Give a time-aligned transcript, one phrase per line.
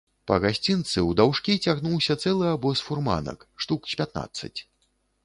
[0.29, 4.55] Па гасцінцы ўдаўжкі цягнуўся цэлы абоз фурманак, штук з пятнаццаць.